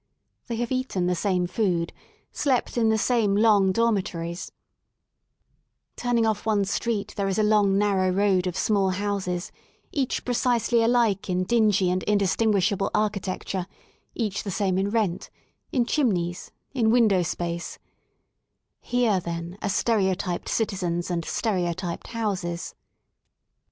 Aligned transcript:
They 0.47 0.55
have 0.55 0.71
eaten 0.71 1.05
the 1.05 1.13
same 1.13 1.45
food, 1.45 1.93
slept 2.31 2.75
in 2.75 2.89
the 2.89 2.97
same 2.97 3.35
long 3.35 3.71
dormitories* 3.71 4.51
—Turning 5.95 6.25
off 6.25 6.43
one's 6.43 6.71
street 6.71 7.13
there 7.15 7.27
is 7.27 7.37
a 7.37 7.43
long 7.43 7.77
narrow 7.77 8.09
road 8.09 8.47
of 8.47 8.57
small 8.57 8.89
houses, 8.89 9.51
each 9.91 10.25
precisely 10.25 10.81
alike 10.81 11.29
in 11.29 11.43
dingy 11.43 11.91
and 11.91 12.01
indistinguishable 12.01 12.89
architecture, 12.95 13.67
each 14.15 14.41
the 14.41 14.49
same 14.49 14.79
in 14.79 14.89
rent, 14.89 15.29
in 15.71 15.85
chimneys, 15.85 16.49
in 16.73 16.89
windowspace,— 16.89 17.77
Here, 18.79 19.19
then, 19.19 19.55
are 19.61 19.69
stereotyped 19.69 20.49
citizens 20.49 21.11
and 21.11 21.23
stereotyped 21.23 22.07
houses. 22.07 22.73